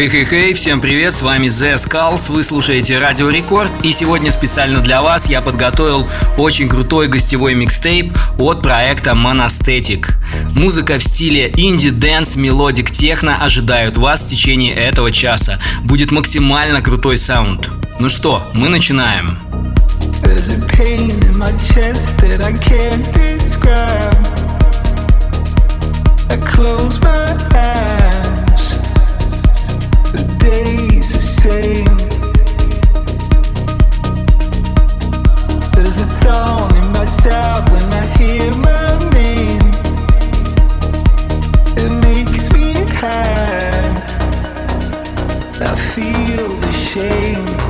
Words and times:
Хей-хей-хей, 0.00 0.54
всем 0.54 0.80
привет, 0.80 1.14
с 1.14 1.20
вами 1.20 1.48
Zeskullz, 1.48 2.32
вы 2.32 2.42
слушаете 2.42 2.98
Радио 2.98 3.28
Рекорд, 3.28 3.70
и 3.82 3.92
сегодня 3.92 4.32
специально 4.32 4.80
для 4.80 5.02
вас 5.02 5.28
я 5.28 5.42
подготовил 5.42 6.08
очень 6.38 6.70
крутой 6.70 7.08
гостевой 7.08 7.54
микстейп 7.54 8.10
от 8.38 8.62
проекта 8.62 9.10
Monastetiq. 9.10 10.06
Музыка 10.54 10.96
в 10.96 11.02
стиле 11.02 11.52
indie 11.54 11.91
dance, 11.91 12.36
melodic 12.36 12.90
techno 12.90 13.44
ожидают 13.44 13.98
вас 13.98 14.22
в 14.22 14.30
течение 14.30 14.74
этого 14.74 15.12
часа. 15.12 15.60
Будет 15.84 16.12
максимально 16.12 16.80
крутой 16.80 17.18
саунд. 17.18 17.68
Ну 17.98 18.08
что, 18.08 18.50
мы 18.54 18.70
начинаем. 18.70 19.38
I 26.30 26.36
close 26.36 26.98
my 27.00 27.36
eyes. 27.54 28.09
I 45.62 45.76
feel 45.76 46.48
the 46.56 46.72
shame. 46.72 47.69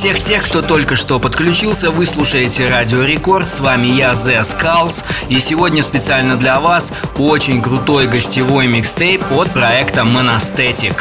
Всех 0.00 0.18
тех, 0.18 0.42
кто 0.42 0.62
только 0.62 0.96
что 0.96 1.18
подключился, 1.18 1.90
вы 1.90 2.06
слушаете 2.06 2.70
Радио 2.70 3.02
Рекорд. 3.02 3.46
С 3.50 3.60
вами 3.60 3.88
я, 3.88 4.12
The 4.12 4.40
Skulls. 4.40 5.04
И 5.28 5.38
сегодня 5.40 5.82
специально 5.82 6.36
для 6.36 6.58
вас 6.58 6.90
очень 7.18 7.60
крутой 7.60 8.06
гостевой 8.06 8.66
микстейп 8.66 9.22
от 9.30 9.50
проекта 9.50 10.00
Monastetic. 10.00 10.96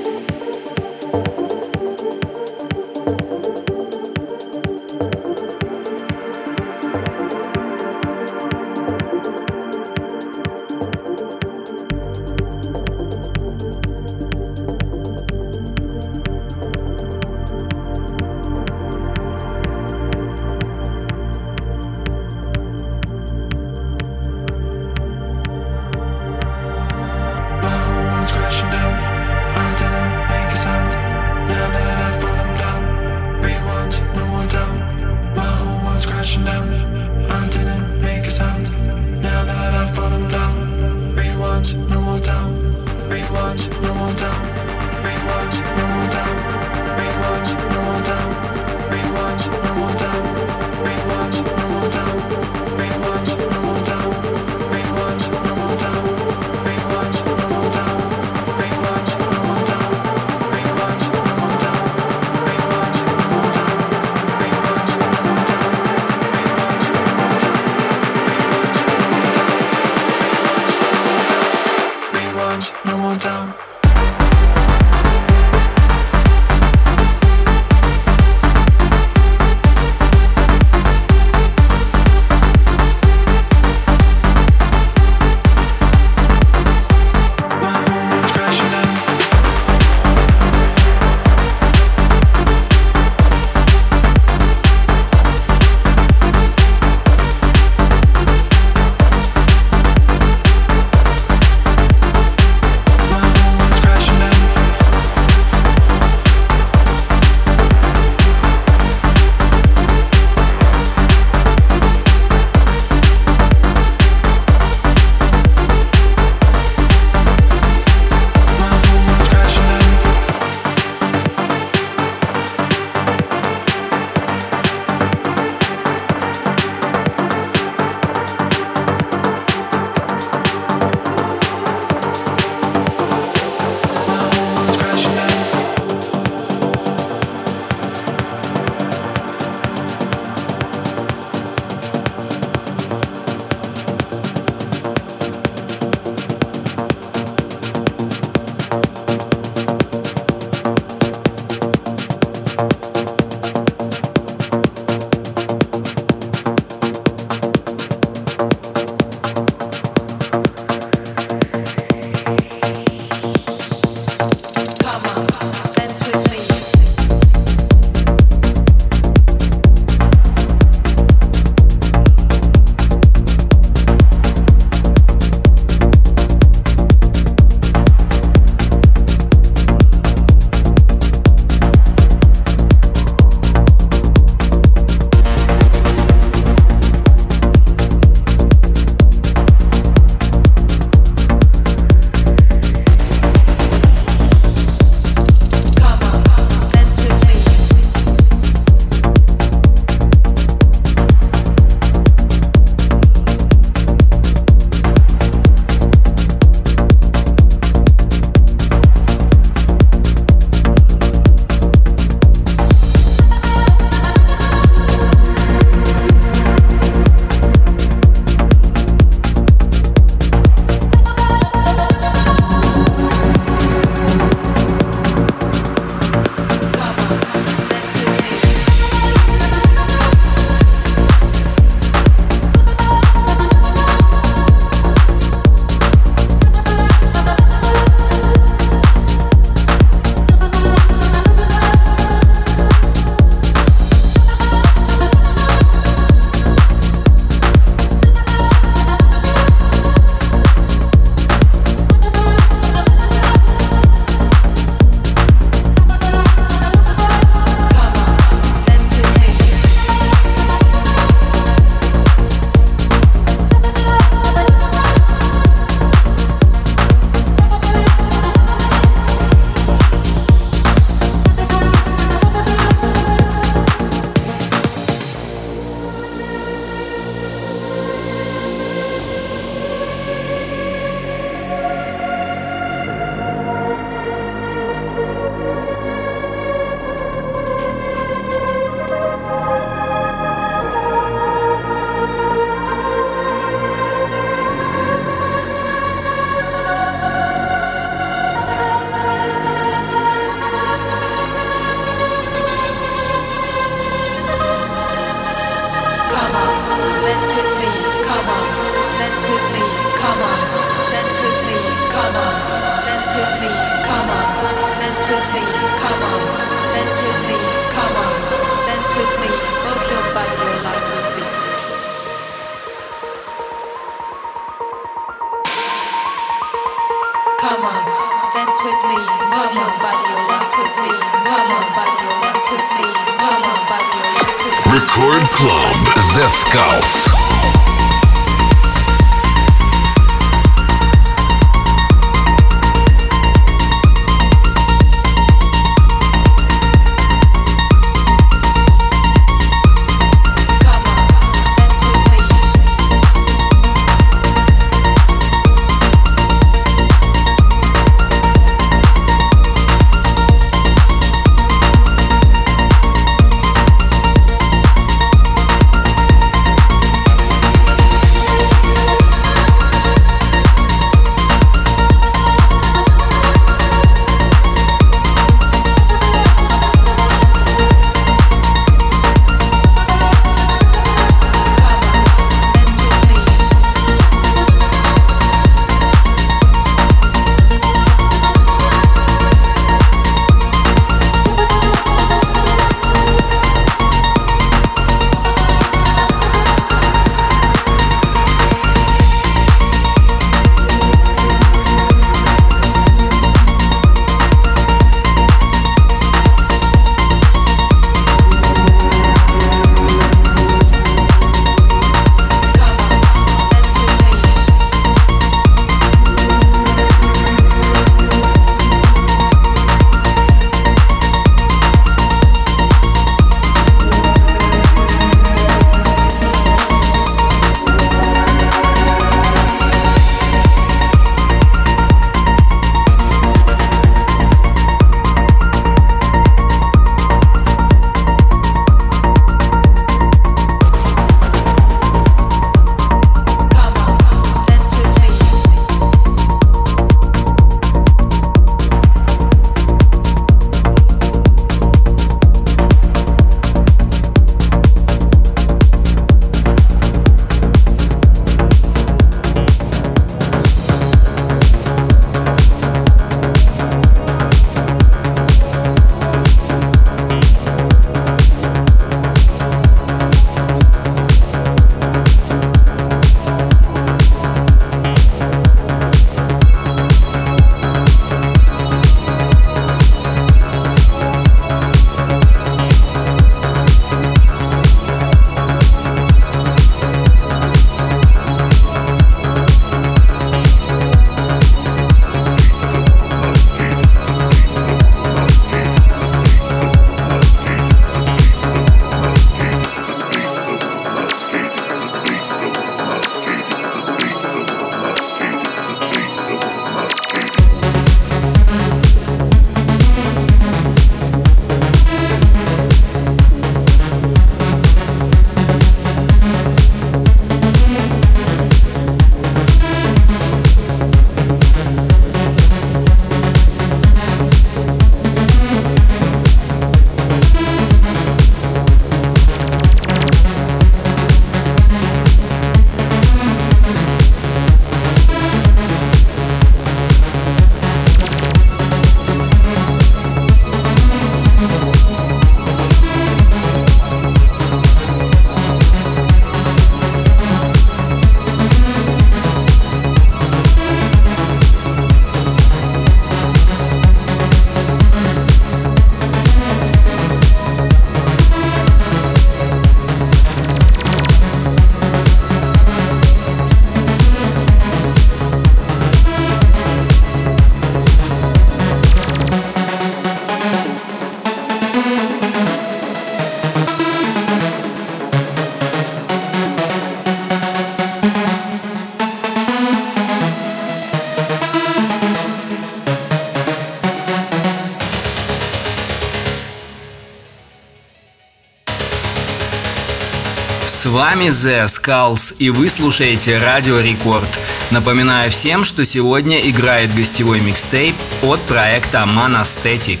Вами 590.92 591.24
The 591.28 591.64
Skulls 591.64 592.36
и 592.38 592.50
вы 592.50 592.68
слушаете 592.68 593.38
Радио 593.38 593.80
Рекорд. 593.80 594.28
Напоминаю 594.70 595.30
всем, 595.30 595.64
что 595.64 595.86
сегодня 595.86 596.38
играет 596.38 596.94
гостевой 596.94 597.40
микстейп 597.40 597.94
от 598.22 598.38
проекта 598.42 599.08
Monastatic. 599.08 600.00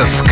Skulls. 0.00 0.31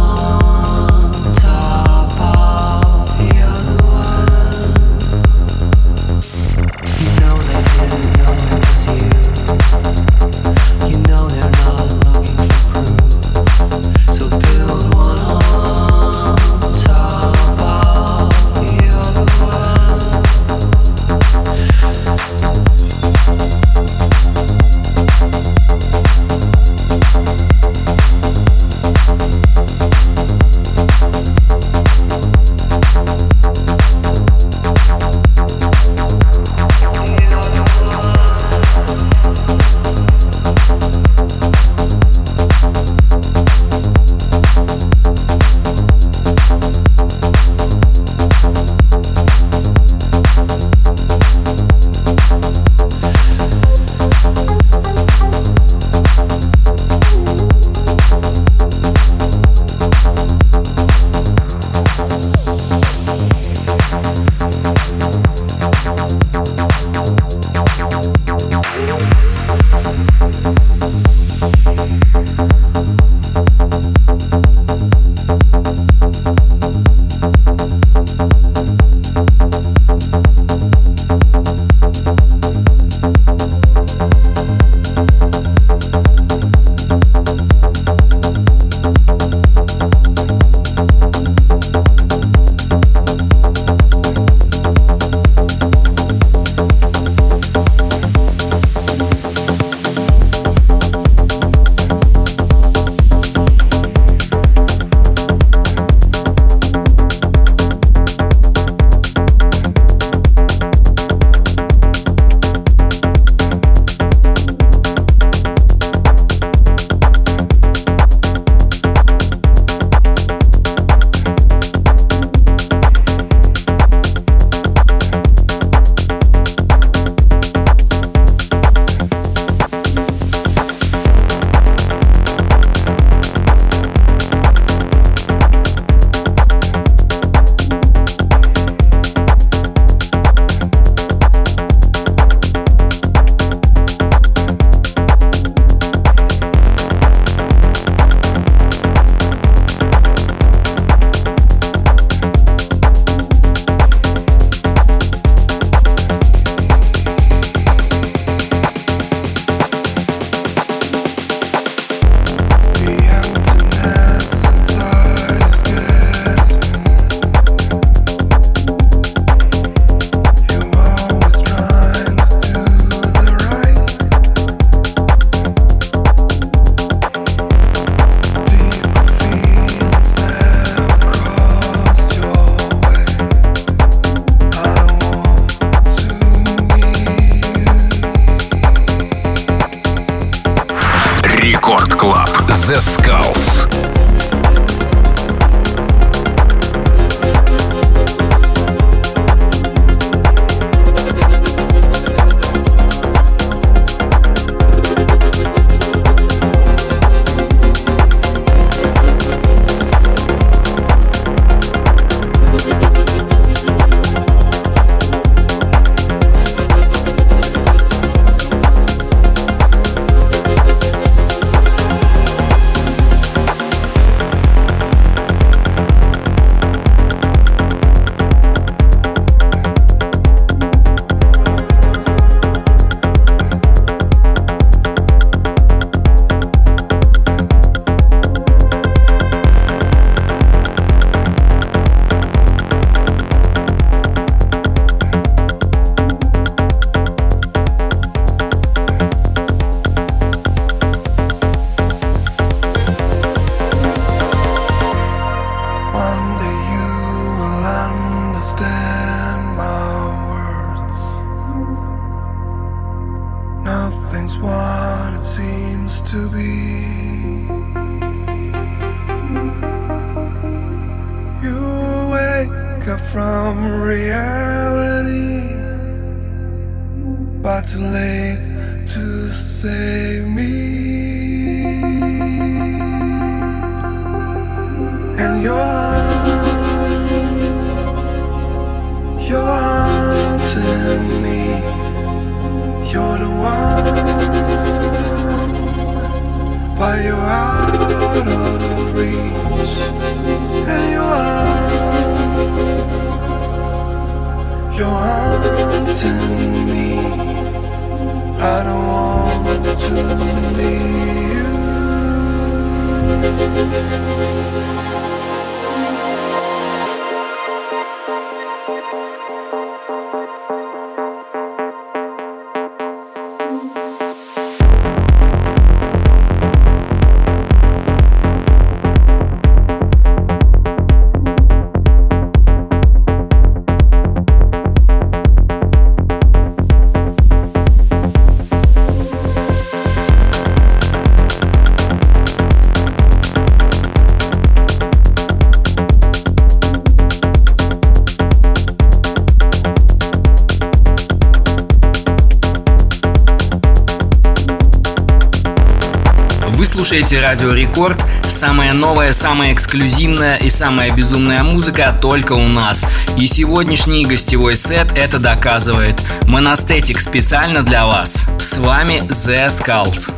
слушаете 356.91 357.21
Радио 357.21 357.53
Рекорд. 357.53 358.03
Самая 358.27 358.73
новая, 358.73 359.13
самая 359.13 359.53
эксклюзивная 359.53 360.35
и 360.35 360.49
самая 360.49 360.91
безумная 360.91 361.41
музыка 361.41 361.97
только 362.01 362.33
у 362.33 362.49
нас. 362.49 362.85
И 363.15 363.27
сегодняшний 363.27 364.05
гостевой 364.05 364.57
сет 364.57 364.87
это 364.93 365.17
доказывает. 365.17 365.95
Монастетик 366.27 366.99
специально 366.99 367.63
для 367.63 367.85
вас. 367.85 368.25
С 368.41 368.57
вами 368.57 369.03
The 369.07 369.47
Skulls. 369.47 370.11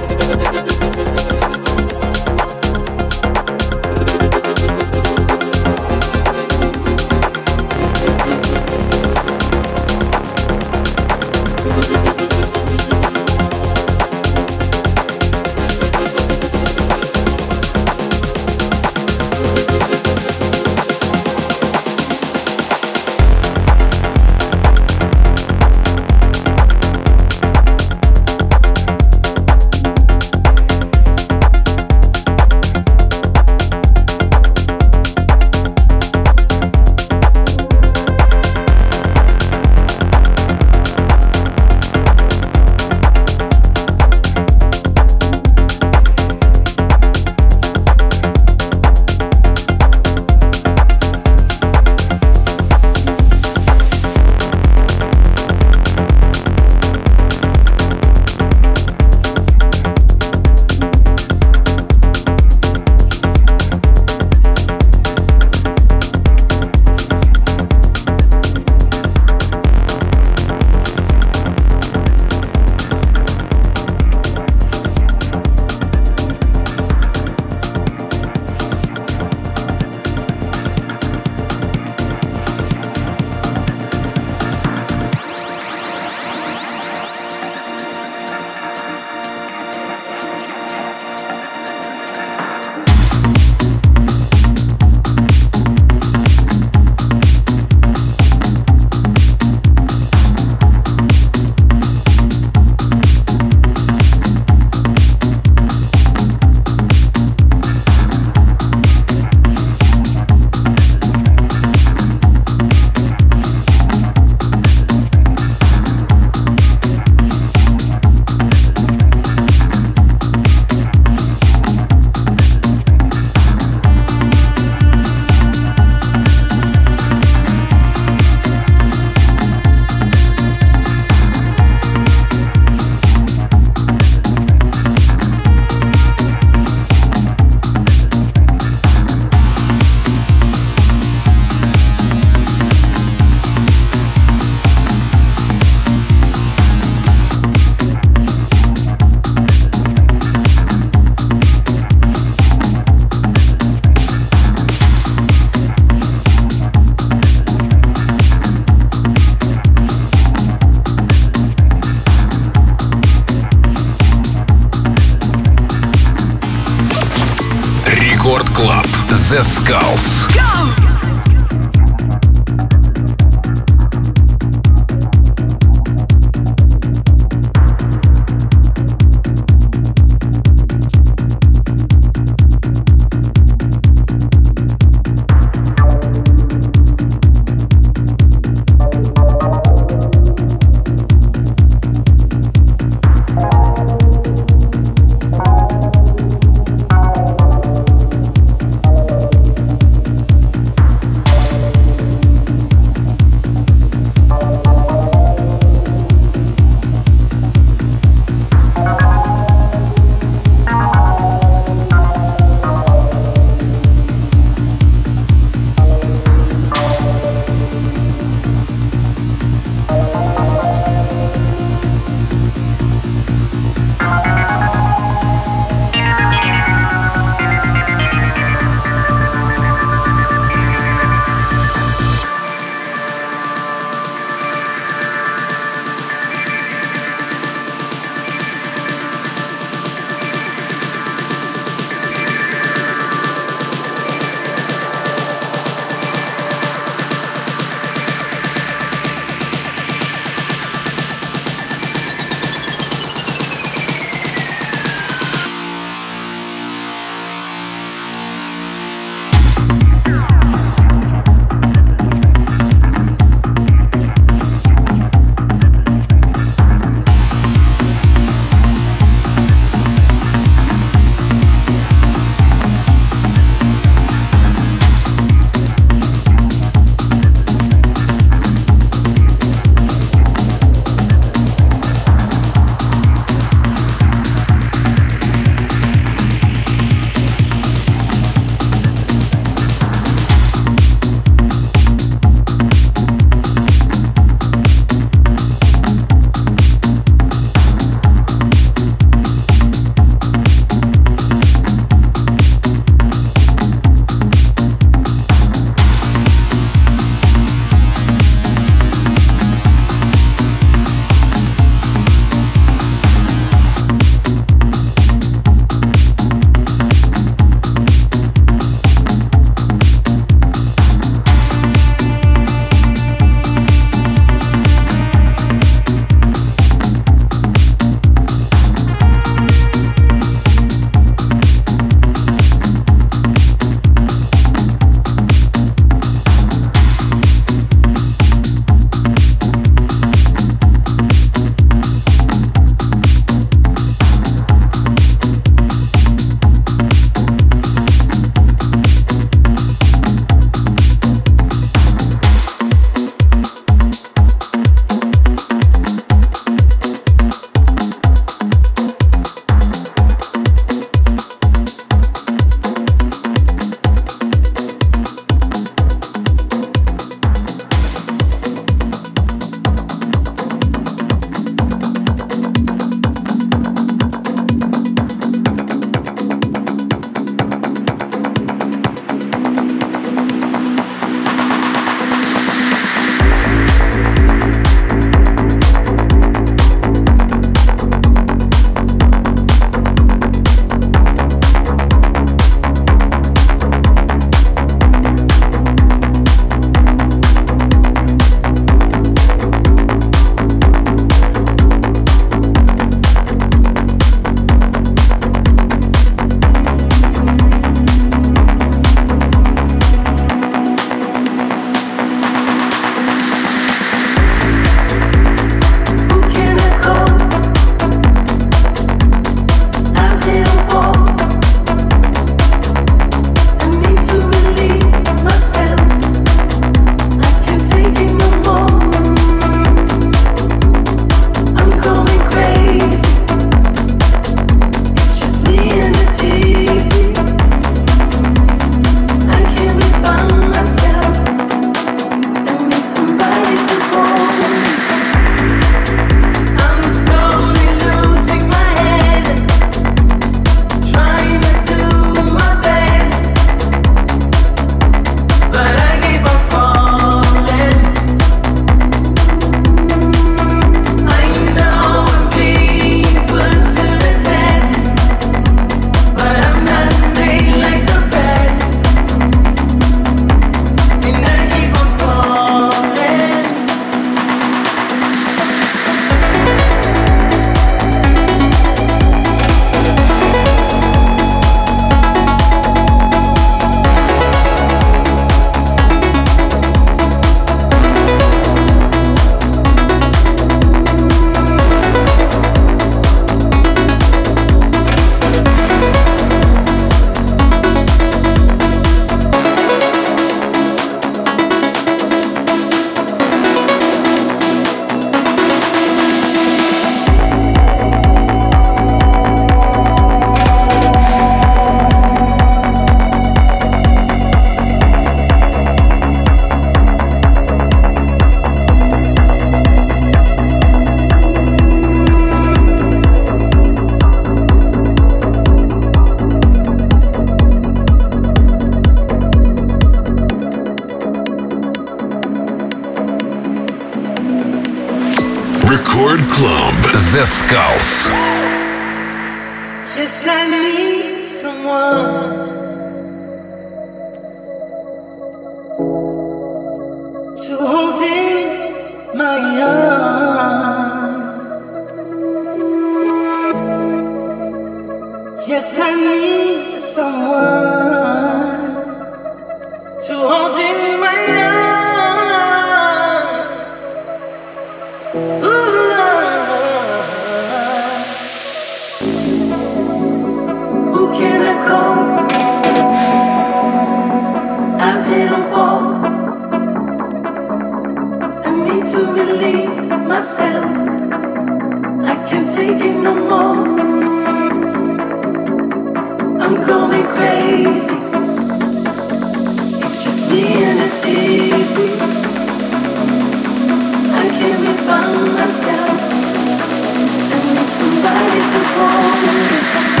Somebody 597.81 598.39
to 598.51 598.59
hold 598.73 599.95
me. 599.95 600.00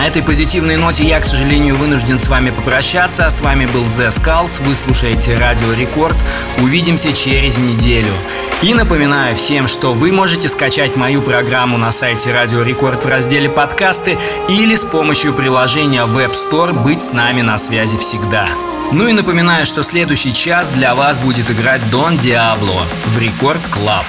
На 0.00 0.06
этой 0.06 0.22
позитивной 0.22 0.78
ноте 0.78 1.04
я, 1.04 1.20
к 1.20 1.24
сожалению, 1.24 1.76
вынужден 1.76 2.18
с 2.18 2.28
вами 2.28 2.48
попрощаться. 2.48 3.28
С 3.28 3.42
вами 3.42 3.66
был 3.66 3.84
Zeskullz, 3.84 4.62
вы 4.64 4.74
слушаете 4.74 5.36
Радио 5.36 5.74
Рекорд. 5.74 6.16
Увидимся 6.62 7.12
через 7.12 7.58
неделю. 7.58 8.14
И 8.62 8.72
напоминаю 8.72 9.36
всем, 9.36 9.66
что 9.66 9.92
вы 9.92 10.10
можете 10.10 10.48
скачать 10.48 10.96
мою 10.96 11.20
программу 11.20 11.76
на 11.76 11.92
сайте 11.92 12.32
Радио 12.32 12.62
Рекорд 12.62 13.04
в 13.04 13.08
разделе 13.08 13.50
подкасты 13.50 14.18
или 14.48 14.74
с 14.74 14.86
помощью 14.86 15.34
приложения 15.34 16.06
в 16.06 16.12
App 16.12 16.32
Store 16.32 16.72
быть 16.72 17.02
с 17.02 17.12
нами 17.12 17.42
на 17.42 17.58
связи 17.58 17.98
всегда. 17.98 18.46
Ну 18.92 19.06
и 19.06 19.12
напоминаю, 19.12 19.66
что 19.66 19.82
следующий 19.82 20.32
час 20.32 20.72
для 20.72 20.94
вас 20.94 21.18
будет 21.18 21.50
играть 21.50 21.82
Don 21.90 22.16
Diablo 22.16 22.86
в 23.04 23.18
Record 23.18 23.60
Club. 23.70 24.06